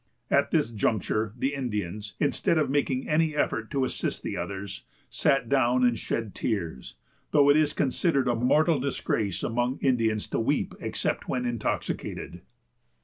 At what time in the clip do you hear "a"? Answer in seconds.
8.27-8.33